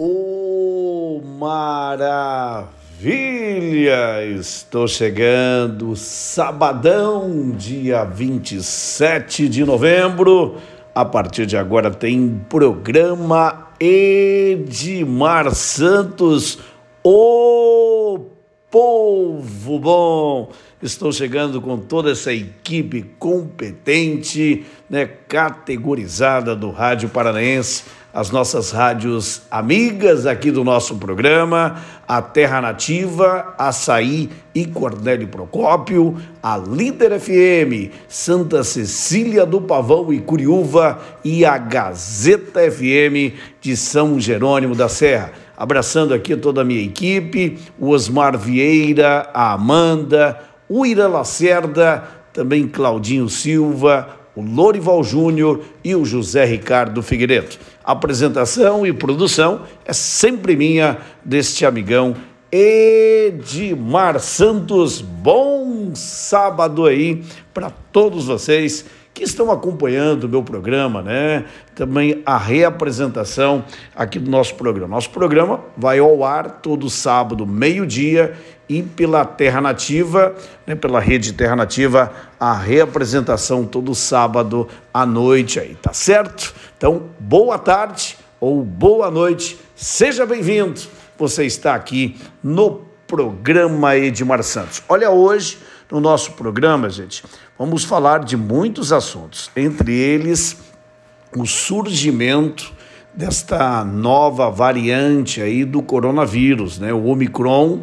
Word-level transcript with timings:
Oh, 0.00 1.20
maravilha! 1.24 2.68
Estou 4.32 4.86
chegando, 4.86 5.96
sabadão, 5.96 7.50
dia 7.50 8.04
27 8.04 9.48
de 9.48 9.64
novembro. 9.64 10.58
A 10.94 11.04
partir 11.04 11.46
de 11.46 11.56
agora 11.56 11.90
tem 11.90 12.40
programa 12.48 13.72
Edmar 13.80 15.52
Santos, 15.52 16.60
o 17.02 18.20
povo 18.70 19.80
bom. 19.80 20.52
Estou 20.80 21.10
chegando 21.10 21.60
com 21.60 21.76
toda 21.76 22.12
essa 22.12 22.32
equipe 22.32 23.02
competente, 23.18 24.64
né, 24.88 25.06
categorizada 25.06 26.54
do 26.54 26.70
Rádio 26.70 27.08
Paranaense 27.08 27.97
as 28.12 28.30
nossas 28.30 28.70
rádios 28.70 29.42
amigas 29.50 30.26
aqui 30.26 30.50
do 30.50 30.64
nosso 30.64 30.96
programa, 30.96 31.76
a 32.06 32.22
Terra 32.22 32.60
Nativa, 32.60 33.54
Açaí 33.58 34.30
e 34.54 34.64
Cornélio 34.64 35.28
Procópio, 35.28 36.16
a 36.42 36.56
Líder 36.56 37.20
FM, 37.20 37.92
Santa 38.08 38.64
Cecília 38.64 39.44
do 39.44 39.60
Pavão 39.60 40.12
e 40.12 40.20
Curiúva 40.20 40.98
e 41.22 41.44
a 41.44 41.58
Gazeta 41.58 42.60
FM 42.70 43.36
de 43.60 43.76
São 43.76 44.18
Jerônimo 44.18 44.74
da 44.74 44.88
Serra. 44.88 45.32
Abraçando 45.56 46.14
aqui 46.14 46.34
toda 46.36 46.62
a 46.62 46.64
minha 46.64 46.82
equipe, 46.82 47.58
o 47.78 47.90
Osmar 47.90 48.38
Vieira, 48.38 49.28
a 49.34 49.52
Amanda, 49.52 50.40
o 50.68 50.86
Ira 50.86 51.06
Lacerda, 51.06 52.04
também 52.32 52.66
Claudinho 52.66 53.28
Silva, 53.28 54.18
o 54.38 54.40
Lorival 54.40 55.02
Júnior 55.02 55.62
e 55.82 55.96
o 55.96 56.04
José 56.04 56.44
Ricardo 56.44 57.02
Figueiredo. 57.02 57.56
Apresentação 57.88 58.86
e 58.86 58.92
produção 58.92 59.62
é 59.82 59.94
sempre 59.94 60.54
minha 60.54 60.98
deste 61.24 61.64
amigão 61.64 62.14
Edmar 62.52 64.20
Santos. 64.20 65.00
Bom 65.00 65.94
sábado 65.94 66.84
aí 66.84 67.24
para 67.54 67.70
todos 67.70 68.26
vocês 68.26 68.84
que 69.18 69.24
estão 69.24 69.50
acompanhando 69.50 70.24
o 70.24 70.28
meu 70.28 70.44
programa, 70.44 71.02
né? 71.02 71.44
Também 71.74 72.22
a 72.24 72.38
reapresentação 72.38 73.64
aqui 73.92 74.16
do 74.16 74.30
nosso 74.30 74.54
programa. 74.54 74.94
Nosso 74.94 75.10
programa 75.10 75.60
vai 75.76 75.98
ao 75.98 76.22
ar 76.22 76.60
todo 76.62 76.88
sábado, 76.88 77.44
meio-dia, 77.44 78.36
e 78.68 78.80
pela 78.80 79.24
Terra 79.24 79.60
Nativa, 79.60 80.36
né, 80.64 80.76
pela 80.76 81.00
rede 81.00 81.32
Terra 81.32 81.56
Nativa, 81.56 82.12
a 82.38 82.52
reapresentação 82.52 83.64
todo 83.64 83.92
sábado 83.92 84.68
à 84.94 85.04
noite 85.04 85.58
aí, 85.58 85.74
tá 85.74 85.92
certo? 85.92 86.54
Então, 86.76 87.10
boa 87.18 87.58
tarde 87.58 88.16
ou 88.38 88.62
boa 88.62 89.10
noite, 89.10 89.58
seja 89.74 90.24
bem-vindo. 90.24 90.80
Você 91.18 91.44
está 91.44 91.74
aqui 91.74 92.16
no 92.40 92.82
programa 93.08 93.96
Edmar 93.96 94.44
Santos. 94.44 94.80
Olha, 94.88 95.10
hoje 95.10 95.58
no 95.90 96.00
nosso 96.00 96.32
programa, 96.32 96.90
gente, 96.90 97.24
vamos 97.58 97.84
falar 97.84 98.24
de 98.24 98.36
muitos 98.36 98.92
assuntos, 98.92 99.50
entre 99.56 99.92
eles 99.92 100.56
o 101.36 101.44
surgimento 101.44 102.72
desta 103.12 103.84
nova 103.84 104.48
variante 104.48 105.42
aí 105.42 105.64
do 105.64 105.82
coronavírus, 105.82 106.78
né? 106.78 106.92
O 106.92 107.06
Omicron, 107.06 107.80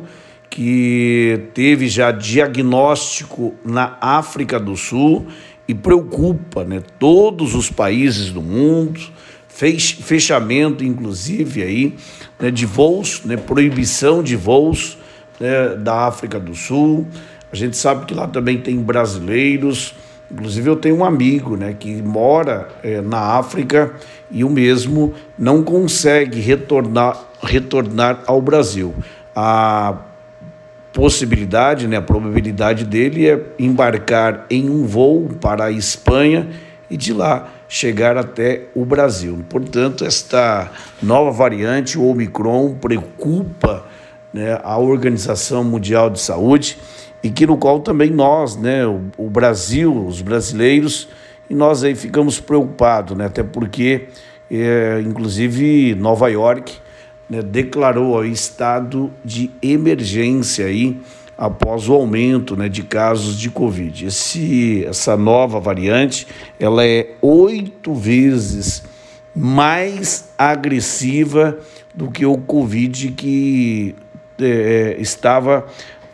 que 0.50 1.50
teve 1.53 1.90
já 1.90 2.12
diagnóstico 2.12 3.53
na 3.66 3.98
África 4.00 4.58
do 4.58 4.78
Sul 4.78 5.28
e 5.68 5.73
preocupa 5.73 6.64
né, 6.64 6.81
todos 6.98 7.53
os 7.56 7.70
países 7.70 8.31
do 8.31 8.42
mundo, 8.42 9.02
fez 9.50 9.92
fechamento, 9.92 10.84
inclusive, 10.84 11.64
aí, 11.64 11.96
né, 12.40 12.52
de 12.52 12.66
voos, 12.66 13.23
né, 13.26 13.36
proibição 13.36 14.23
de 14.23 14.36
voos 14.36 14.98
né, 15.40 15.76
da 15.76 16.08
África 16.08 16.40
do 16.40 16.56
Sul. 16.56 17.08
A 17.56 17.58
gente 17.58 17.78
sabe 17.78 18.06
que 18.06 18.14
lá 18.14 18.28
também 18.28 18.58
tem 18.58 18.75
brasileiros, 18.75 19.96
inclusive 20.30 20.69
eu 20.69 20.75
tenho 20.75 20.97
um 20.97 21.06
amigo 21.06 21.56
né, 21.56 21.74
que 21.74 22.02
mora 22.02 22.68
é, 22.84 23.00
na 23.00 23.18
África 23.18 23.94
e 24.30 24.44
o 24.44 24.50
mesmo 24.50 25.13
não 25.40 25.63
consegue 25.63 26.41
retornar, 26.41 27.18
retornar 27.41 28.22
ao 28.28 28.41
Brasil. 28.41 28.94
A 29.34 29.96
possibilidade, 30.91 31.88
né, 31.88 31.96
a 31.96 32.02
probabilidade 32.02 32.84
dele 32.84 33.25
é 33.25 33.41
embarcar 33.57 34.46
em 34.50 34.69
um 34.69 34.85
voo 34.85 35.30
para 35.40 35.63
a 35.63 35.72
Espanha 35.72 36.50
e 36.90 36.97
de 36.97 37.13
lá 37.13 37.47
chegar 37.69 38.18
até 38.18 38.63
o 38.75 38.84
Brasil. 38.84 39.46
Portanto, 39.47 40.03
esta 40.03 40.69
nova 41.01 41.31
variante, 41.31 41.97
o 41.97 42.06
Omicron, 42.06 42.74
preocupa 42.74 43.85
né, 44.34 44.59
a 44.62 44.78
Organização 44.78 45.63
Mundial 45.63 46.09
de 46.09 46.19
Saúde 46.19 46.78
e 47.25 47.31
que 47.31 47.47
no 47.47 47.58
qual 47.58 47.80
também 47.80 48.12
nós, 48.12 48.56
né, 48.56 48.86
o, 48.86 49.02
o 49.18 49.28
Brasil, 49.31 50.06
os 50.06 50.22
brasileiros, 50.22 51.09
e 51.50 51.56
nós 51.56 51.84
aí 51.84 51.96
ficamos 51.96 52.40
preocupados, 52.40 53.18
né, 53.18 53.25
até 53.25 53.41
porque, 53.41 54.09
é, 54.52 55.02
inclusive, 55.03 55.96
Nova 55.96 56.30
York 56.30 56.75
né, 57.28 57.41
declarou 57.41 58.18
o 58.18 58.24
estado 58.24 59.12
de 59.24 59.50
emergência 59.59 60.68
aí 60.68 61.00
após 61.36 61.90
o 61.90 61.94
aumento 61.96 62.56
né, 62.56 62.69
de 62.69 62.84
casos 62.84 63.40
de 63.40 63.50
Covid. 63.50 64.06
Esse, 64.06 64.86
essa 64.86 65.18
nova 65.18 65.59
variante 65.59 66.28
ela 66.59 66.86
é 66.86 67.16
oito 67.24 67.96
vezes 67.96 68.84
mais 69.36 70.30
agressiva 70.38 71.57
do 71.92 72.12
que 72.12 72.24
o 72.24 72.38
Covid 72.38 73.13
que 73.13 73.96
é, 74.40 74.96
estava 75.00 75.66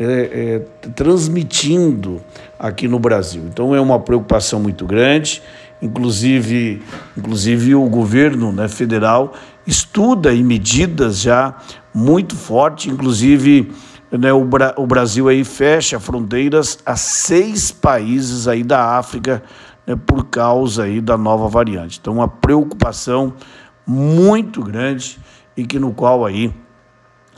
é, 0.04 0.64
é, 0.84 0.90
transmitindo 0.96 2.20
aqui 2.58 2.88
no 2.88 2.98
Brasil. 2.98 3.44
Então 3.48 3.76
é 3.76 3.80
uma 3.80 4.00
preocupação 4.00 4.60
muito 4.60 4.84
grande. 4.84 5.44
Inclusive, 5.80 6.82
inclusive 7.16 7.76
o 7.76 7.88
governo 7.88 8.52
né, 8.52 8.68
federal 8.68 9.34
estuda 9.66 10.34
em 10.34 10.44
medidas 10.44 11.20
já 11.22 11.56
muito 11.94 12.36
fortes, 12.36 12.92
inclusive 12.92 13.72
né, 14.12 14.34
o, 14.34 14.44
Bra 14.44 14.74
o 14.76 14.88
Brasil 14.88 15.28
aí 15.28 15.44
fecha 15.44 16.00
fronteiras 16.00 16.80
a 16.84 16.96
seis 16.96 17.72
países 17.72 18.48
aí 18.48 18.64
da 18.64 18.98
África 18.98 19.44
né, 19.86 19.96
por 19.96 20.26
causa 20.26 20.84
aí 20.84 21.00
da 21.00 21.16
nova 21.16 21.48
variante. 21.48 22.00
Então, 22.02 22.16
uma 22.16 22.28
preocupação 22.28 23.34
muito 23.86 24.64
grande 24.64 25.20
e 25.56 25.64
que 25.64 25.78
no 25.78 25.94
qual 25.94 26.26
aí 26.26 26.52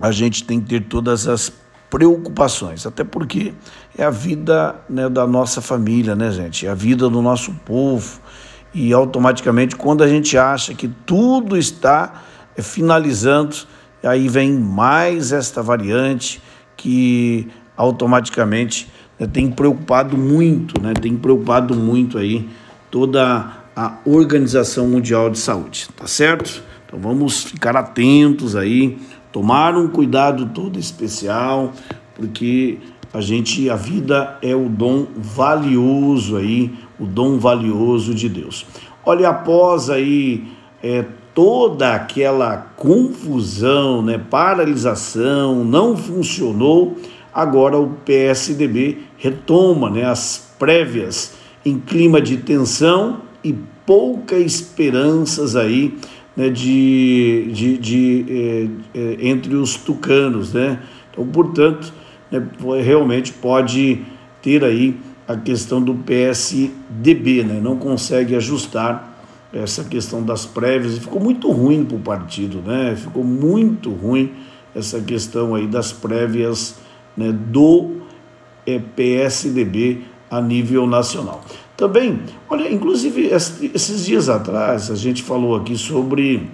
a 0.02 0.12
gente 0.12 0.46
tem 0.46 0.62
que 0.62 0.68
ter 0.68 0.82
todas 0.86 1.28
as 1.28 1.52
preocupações, 1.94 2.88
até 2.88 3.04
porque 3.04 3.54
é 3.96 4.04
a 4.04 4.10
vida 4.10 4.76
né, 4.90 5.08
da 5.08 5.28
nossa 5.28 5.62
família, 5.62 6.16
né, 6.16 6.32
gente? 6.32 6.66
É 6.66 6.72
a 6.72 6.74
vida 6.74 7.08
do 7.08 7.22
nosso 7.22 7.54
povo 7.64 8.20
e 8.74 8.92
automaticamente 8.92 9.76
quando 9.76 10.04
a 10.04 10.08
gente 10.08 10.36
acha 10.36 10.74
que 10.74 10.88
tudo 10.88 11.56
está 11.56 12.24
eh, 12.58 12.64
finalizando, 12.64 13.56
aí 14.02 14.28
vem 14.28 14.54
mais 14.54 15.32
esta 15.32 15.62
variante 15.62 16.42
que 16.76 17.48
automaticamente 17.78 18.92
né, 19.20 19.28
tem 19.28 19.52
preocupado 19.52 20.18
muito, 20.18 20.82
né, 20.82 20.94
tem 21.00 21.16
preocupado 21.16 21.76
muito 21.76 22.18
aí 22.18 22.50
toda 22.90 23.52
a 23.76 23.98
Organização 24.04 24.88
Mundial 24.88 25.30
de 25.30 25.38
Saúde, 25.38 25.90
tá 25.96 26.08
certo? 26.08 26.64
Então 26.88 27.00
vamos 27.00 27.44
ficar 27.44 27.78
atentos 27.78 28.56
aí, 28.56 28.98
tomar 29.34 29.76
um 29.76 29.88
cuidado 29.88 30.46
todo 30.54 30.80
especial, 30.80 31.74
porque 32.16 32.78
a 33.12 33.20
gente, 33.20 33.68
a 33.70 33.76
vida 33.76 34.38
é 34.44 34.56
o 34.56 34.70
dom 34.70 35.08
valioso 35.18 36.38
aí, 36.38 36.72
o 37.00 37.06
dom 37.06 37.40
valioso 37.40 38.14
de 38.14 38.30
Deus. 38.30 38.66
Olha, 39.04 39.30
após 39.30 39.90
aí 39.90 40.48
é, 40.82 41.04
toda 41.34 41.96
aquela 41.96 42.58
confusão, 42.58 44.04
né, 44.04 44.18
paralisação, 44.18 45.66
não 45.66 45.98
funcionou, 45.98 46.96
agora 47.34 47.78
o 47.78 47.90
PSDB 48.06 49.00
retoma 49.18 49.90
né, 49.90 50.06
as 50.06 50.54
prévias 50.60 51.34
em 51.66 51.80
clima 51.80 52.22
de 52.22 52.38
tensão 52.38 53.22
e 53.44 53.52
pouca 53.86 54.38
esperanças 54.38 55.56
aí 55.56 55.98
né, 56.36 56.50
de, 56.50 57.50
de, 57.52 57.78
de 57.78 58.26
é, 58.30 59.00
é, 59.00 59.28
entre 59.30 59.56
os 59.56 59.76
tucanos, 59.76 60.54
né? 60.54 60.80
Então, 61.12 61.26
portanto, 61.28 61.94
né, 62.32 62.46
realmente 62.84 63.32
pode 63.32 64.02
ter 64.42 64.64
aí 64.64 64.98
a 65.28 65.38
questão 65.38 65.82
do 65.82 65.96
PSDB, 65.96 67.44
né? 67.44 67.60
não 67.62 67.78
consegue 67.78 68.36
ajustar 68.36 69.12
essa 69.54 69.84
questão 69.84 70.24
das 70.24 70.46
prévias, 70.46 70.98
ficou 70.98 71.22
muito 71.22 71.52
ruim 71.52 71.86
para 71.86 71.96
o 71.96 72.00
partido, 72.00 72.62
né? 72.62 72.96
ficou 72.96 73.24
muito 73.24 73.92
ruim 73.92 74.32
essa 74.76 75.00
questão 75.00 75.54
aí 75.54 75.68
das 75.68 75.92
prévias 75.92 76.76
né, 77.16 77.32
do 77.32 78.02
é, 78.66 78.80
PSDB 78.80 80.02
a 80.34 80.42
nível 80.42 80.88
nacional. 80.88 81.44
Também, 81.78 82.22
olha, 82.50 82.72
inclusive 82.72 83.28
esses 83.28 84.06
dias 84.06 84.30
atrás 84.30 84.90
a 84.90 84.96
gente 84.96 85.22
falou 85.22 85.56
aqui 85.56 85.78
sobre 85.78 86.50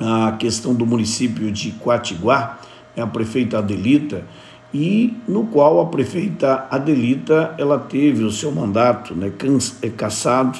a 0.00 0.32
questão 0.32 0.74
do 0.74 0.84
município 0.84 1.50
de 1.52 1.72
Quatiguá, 1.72 2.58
né, 2.96 3.02
a 3.02 3.06
prefeita 3.06 3.58
Adelita, 3.58 4.24
e 4.74 5.16
no 5.28 5.44
qual 5.44 5.80
a 5.80 5.86
prefeita 5.86 6.66
Adelita 6.70 7.54
ela 7.56 7.78
teve 7.78 8.24
o 8.24 8.30
seu 8.30 8.50
mandato 8.50 9.14
né, 9.14 9.32
é, 9.80 9.88
cassado 9.88 10.58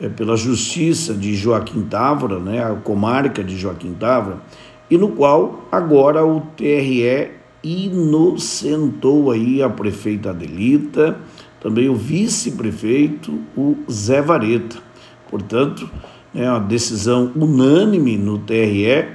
é, 0.00 0.08
pela 0.08 0.36
justiça 0.36 1.12
de 1.12 1.34
Joaquim 1.34 1.82
Távora, 1.82 2.38
né, 2.38 2.64
a 2.64 2.74
comarca 2.74 3.42
de 3.42 3.56
Joaquim 3.56 3.94
Távora, 3.94 4.38
e 4.88 4.96
no 4.96 5.08
qual 5.08 5.66
agora 5.72 6.24
o 6.24 6.40
TRE 6.56 7.30
inocentou 7.64 9.30
aí 9.30 9.62
a 9.62 9.68
prefeita 9.68 10.30
Adelita, 10.30 11.16
também 11.64 11.88
o 11.88 11.94
vice-prefeito, 11.94 13.40
o 13.56 13.78
Zé 13.90 14.20
Vareta. 14.20 14.76
Portanto, 15.30 15.88
é 16.34 16.46
uma 16.46 16.60
decisão 16.60 17.32
unânime 17.34 18.18
no 18.18 18.36
TRE, 18.36 19.06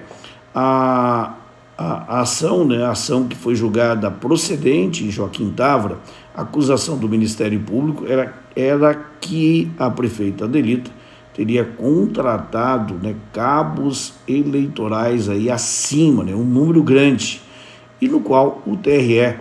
a, 0.56 1.36
a, 1.78 2.16
a, 2.16 2.22
ação, 2.22 2.66
né, 2.66 2.84
a 2.84 2.90
ação 2.90 3.28
que 3.28 3.36
foi 3.36 3.54
julgada 3.54 4.10
procedente 4.10 5.04
em 5.04 5.12
Joaquim 5.12 5.52
Távora, 5.52 6.00
a 6.36 6.42
acusação 6.42 6.98
do 6.98 7.08
Ministério 7.08 7.60
Público 7.60 8.08
era, 8.08 8.34
era 8.56 8.96
que 9.22 9.70
a 9.78 9.88
prefeita 9.92 10.46
Adelita 10.46 10.90
teria 11.36 11.64
contratado 11.64 12.96
né, 12.96 13.16
cabos 13.32 14.16
eleitorais 14.28 15.30
aí 15.30 15.52
acima, 15.52 16.24
né, 16.24 16.34
um 16.34 16.44
número 16.44 16.82
grande, 16.82 17.44
e 18.02 18.08
no 18.08 18.22
qual 18.22 18.64
o 18.66 18.76
TRE 18.76 19.38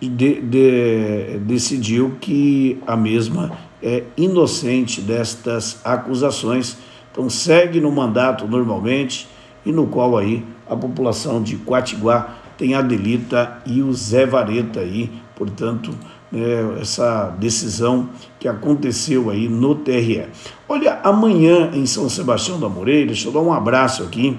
de, 0.00 0.40
de, 0.40 1.38
decidiu 1.40 2.16
que 2.20 2.78
a 2.86 2.96
mesma 2.96 3.52
é 3.82 4.04
inocente 4.16 5.00
destas 5.00 5.80
acusações 5.84 6.76
então 7.10 7.28
segue 7.28 7.80
no 7.80 7.90
mandato 7.90 8.46
normalmente 8.46 9.28
e 9.66 9.72
no 9.72 9.86
qual 9.86 10.16
aí 10.16 10.44
a 10.68 10.76
população 10.76 11.42
de 11.42 11.56
Quatiguá 11.56 12.36
tem 12.56 12.74
a 12.74 12.82
Delita 12.82 13.58
e 13.66 13.82
o 13.82 13.92
Zé 13.92 14.26
Vareta 14.26 14.80
aí, 14.80 15.10
portanto, 15.34 15.90
é, 16.32 16.80
essa 16.80 17.34
decisão 17.38 18.08
que 18.38 18.46
aconteceu 18.46 19.30
aí 19.30 19.48
no 19.48 19.74
TRE. 19.74 20.26
Olha, 20.68 21.00
amanhã 21.02 21.70
em 21.72 21.86
São 21.86 22.08
Sebastião 22.08 22.60
da 22.60 22.68
Moreira, 22.68 23.06
deixa 23.06 23.28
eu 23.28 23.32
dar 23.32 23.40
um 23.40 23.52
abraço 23.52 24.02
aqui 24.02 24.38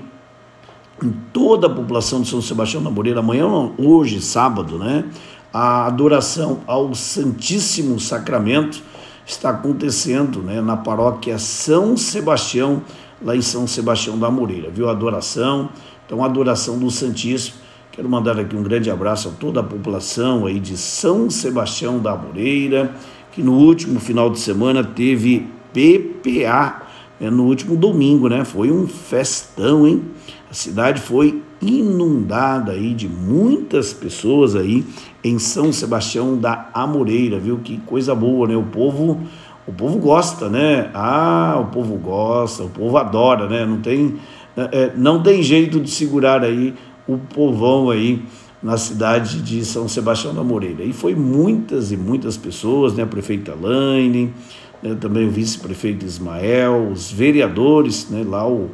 em 1.01 1.11
toda 1.33 1.67
a 1.67 1.69
população 1.69 2.21
de 2.21 2.27
São 2.27 2.41
Sebastião 2.41 2.83
da 2.83 2.89
Moreira, 2.89 3.19
amanhã, 3.19 3.45
hoje, 3.77 4.21
sábado, 4.21 4.77
né? 4.77 5.06
A 5.51 5.87
adoração 5.87 6.59
ao 6.67 6.93
Santíssimo 6.93 7.99
Sacramento 7.99 8.83
está 9.25 9.49
acontecendo 9.49 10.41
né, 10.41 10.61
na 10.61 10.77
paróquia 10.77 11.39
São 11.39 11.97
Sebastião, 11.97 12.83
lá 13.19 13.35
em 13.35 13.41
São 13.41 13.65
Sebastião 13.65 14.17
da 14.17 14.29
Moreira, 14.29 14.69
viu? 14.69 14.89
Adoração, 14.89 15.69
então 16.05 16.23
adoração 16.23 16.77
do 16.77 16.91
Santíssimo. 16.91 17.57
Quero 17.91 18.07
mandar 18.07 18.39
aqui 18.39 18.55
um 18.55 18.61
grande 18.61 18.91
abraço 18.91 19.29
a 19.29 19.31
toda 19.31 19.59
a 19.59 19.63
população 19.63 20.45
aí 20.45 20.59
de 20.59 20.77
São 20.77 21.29
Sebastião 21.29 21.97
da 21.97 22.15
Moreira, 22.15 22.93
que 23.31 23.41
no 23.41 23.53
último 23.53 23.99
final 23.99 24.29
de 24.29 24.39
semana 24.39 24.83
teve 24.83 25.47
PPA, 25.73 26.83
né, 27.19 27.29
no 27.29 27.43
último 27.45 27.75
domingo, 27.75 28.29
né? 28.29 28.45
Foi 28.45 28.71
um 28.71 28.87
festão, 28.87 29.87
hein? 29.87 30.03
A 30.49 30.53
cidade 30.53 31.01
foi 31.01 31.41
inundada 31.61 32.71
aí 32.71 32.94
de 32.94 33.07
muitas 33.07 33.94
pessoas 33.94 34.56
aí 34.56 34.85
em 35.23 35.38
São 35.38 35.71
Sebastião 35.71 36.38
da 36.38 36.69
Amoreira, 36.73 37.39
viu? 37.39 37.59
Que 37.59 37.77
coisa 37.85 38.15
boa, 38.15 38.47
né? 38.47 38.56
O 38.56 38.63
povo, 38.63 39.19
o 39.67 39.73
povo 39.73 39.97
gosta, 40.00 40.50
né? 40.50 40.89
Ah, 40.94 41.57
o 41.59 41.65
povo 41.65 41.95
gosta, 41.97 42.63
o 42.63 42.69
povo 42.69 42.97
adora, 42.97 43.47
né? 43.47 43.65
Não 43.65 43.79
tem, 43.79 44.15
é, 44.56 44.91
não 44.95 45.21
tem 45.21 45.44
jeito 45.44 45.79
de 45.79 45.89
segurar 45.89 46.44
aí 46.44 46.73
o 47.07 47.17
povão 47.17 47.89
aí 47.89 48.23
na 48.61 48.77
cidade 48.77 49.41
de 49.41 49.63
São 49.65 49.88
Sebastião 49.88 50.33
da 50.33 50.44
Moreira. 50.44 50.83
E 50.83 50.94
foi 50.94 51.15
muitas 51.15 51.91
e 51.91 51.97
muitas 51.97 52.38
pessoas, 52.38 52.94
né? 52.94 53.03
A 53.03 53.07
prefeita 53.07 53.53
Laine, 53.59 54.33
né? 54.81 54.95
também 55.00 55.27
o 55.27 55.31
vice-prefeito 55.31 56.06
Ismael, 56.06 56.89
os 56.91 57.11
vereadores, 57.11 58.09
né? 58.09 58.23
Lá 58.25 58.47
o 58.47 58.69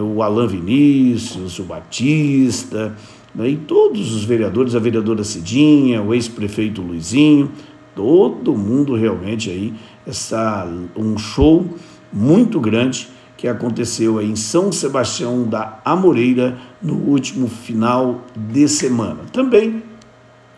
o 0.00 0.22
Alain 0.22 0.46
Vinícius, 0.46 1.58
o 1.58 1.64
Batista, 1.64 2.96
né, 3.34 3.50
e 3.50 3.56
todos 3.56 4.14
os 4.14 4.24
vereadores, 4.24 4.74
a 4.74 4.78
vereadora 4.78 5.22
Cidinha, 5.22 6.02
o 6.02 6.14
ex-prefeito 6.14 6.80
Luizinho, 6.80 7.50
todo 7.94 8.56
mundo 8.56 8.94
realmente 8.94 9.50
aí, 9.50 9.74
essa, 10.06 10.66
um 10.96 11.16
show 11.18 11.66
muito 12.12 12.60
grande 12.60 13.08
que 13.36 13.46
aconteceu 13.46 14.18
aí 14.18 14.30
em 14.30 14.36
São 14.36 14.72
Sebastião 14.72 15.44
da 15.44 15.80
Amoreira 15.84 16.56
no 16.82 16.94
último 16.94 17.48
final 17.48 18.22
de 18.34 18.66
semana. 18.68 19.20
Também, 19.32 19.82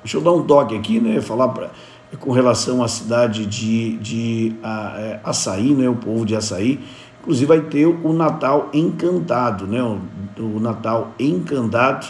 deixa 0.03 0.17
eu 0.17 0.21
dar 0.21 0.33
um 0.33 0.43
toque 0.43 0.77
aqui, 0.77 1.01
né, 1.01 1.21
falar 1.21 1.49
para 1.49 1.71
com 2.17 2.33
relação 2.33 2.83
à 2.83 2.89
cidade 2.89 3.45
de, 3.45 3.99
de 3.99 4.53
a, 4.63 4.95
é, 4.97 5.21
Açaí, 5.23 5.75
né, 5.75 5.89
o 5.89 5.95
povo 5.95 6.25
de 6.25 6.35
Açaí, 6.35 6.81
Inclusive 7.29 7.47
vai 7.47 7.61
ter 7.61 7.85
o 7.85 8.13
Natal 8.15 8.71
Encantado, 8.73 9.67
né? 9.67 9.83
O, 9.83 10.01
o 10.43 10.59
Natal 10.59 11.13
Encantado 11.21 12.07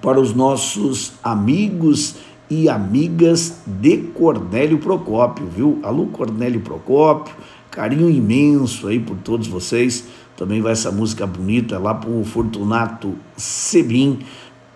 para 0.03 0.21
os 0.21 0.35
nossos 0.35 1.13
amigos 1.23 2.17
e 2.51 2.69
amigas 2.69 3.61
de 3.67 3.99
Cornélio 3.99 4.79
Procópio, 4.79 5.47
viu? 5.47 5.79
Alô, 5.83 6.07
Cornélio 6.07 6.61
Procópio, 6.61 7.35
Carinho 7.79 8.11
imenso 8.11 8.89
aí 8.89 8.99
por 8.99 9.17
todos 9.19 9.47
vocês. 9.47 10.09
Também 10.37 10.61
vai 10.61 10.73
essa 10.73 10.91
música 10.91 11.25
bonita 11.25 11.79
lá 11.79 11.95
para 11.95 12.11
o 12.11 12.25
Fortunato 12.25 13.15
Sebim. 13.37 14.19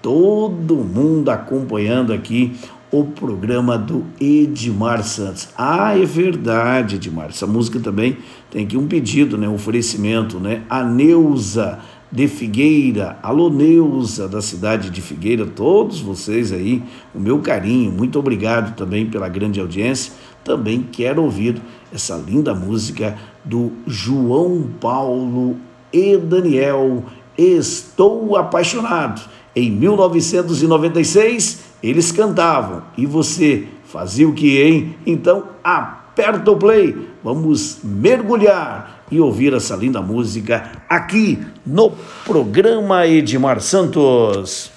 Todo 0.00 0.76
mundo 0.76 1.28
acompanhando 1.28 2.12
aqui 2.12 2.52
o 2.92 3.02
programa 3.02 3.76
do 3.76 4.04
Edmar 4.20 5.02
Santos. 5.02 5.48
Ah, 5.58 5.98
é 5.98 6.04
verdade, 6.04 6.94
Edmar. 6.94 7.30
Essa 7.30 7.44
música 7.44 7.80
também 7.80 8.18
tem 8.48 8.64
aqui 8.64 8.76
um 8.76 8.86
pedido, 8.86 9.36
né? 9.36 9.48
Um 9.48 9.54
oferecimento, 9.54 10.38
né? 10.38 10.62
A 10.70 10.84
Neuza 10.84 11.80
de 12.12 12.28
Figueira. 12.28 13.18
Alô, 13.20 13.50
Neuza, 13.50 14.28
da 14.28 14.40
cidade 14.40 14.90
de 14.90 15.00
Figueira, 15.00 15.44
todos 15.44 16.00
vocês 16.00 16.52
aí, 16.52 16.80
o 17.12 17.18
meu 17.18 17.40
carinho, 17.40 17.90
muito 17.90 18.16
obrigado 18.16 18.76
também 18.76 19.06
pela 19.06 19.28
grande 19.28 19.58
audiência. 19.58 20.12
Também 20.44 20.86
quero 20.92 21.22
ouvir 21.22 21.60
essa 21.92 22.16
linda 22.16 22.54
música 22.54 23.18
do 23.44 23.72
João 23.86 24.70
Paulo 24.80 25.56
e 25.92 26.16
Daniel, 26.16 27.04
Estou 27.36 28.36
Apaixonado. 28.36 29.20
Em 29.54 29.70
1996, 29.70 31.60
eles 31.82 32.10
cantavam. 32.10 32.82
E 32.96 33.04
você 33.04 33.66
fazia 33.84 34.26
o 34.26 34.32
que, 34.32 34.62
hein? 34.62 34.96
Então, 35.06 35.44
aperta 35.62 36.50
o 36.50 36.56
play. 36.56 37.08
Vamos 37.22 37.80
mergulhar 37.84 39.04
e 39.10 39.20
ouvir 39.20 39.52
essa 39.52 39.76
linda 39.76 40.00
música 40.00 40.72
aqui 40.88 41.38
no 41.66 41.92
programa 42.24 43.06
Edmar 43.06 43.60
Santos. 43.60 44.71